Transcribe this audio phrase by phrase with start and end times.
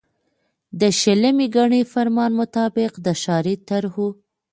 [0.79, 4.07] د شلمي ګڼي فرمان مطابق د ښاري طرحو